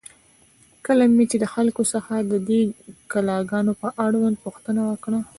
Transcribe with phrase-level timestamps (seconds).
[0.85, 2.61] کله مې چې د خلکو څخه د دې
[3.11, 5.19] کلا گانو په اړوند پوښتنه وکړه،